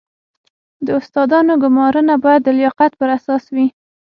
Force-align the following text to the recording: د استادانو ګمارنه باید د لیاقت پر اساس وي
د 0.85 0.87
استادانو 1.01 1.53
ګمارنه 1.63 2.15
باید 2.25 2.41
د 2.43 2.49
لیاقت 2.59 2.91
پر 2.99 3.09
اساس 3.17 3.43
وي 3.55 3.67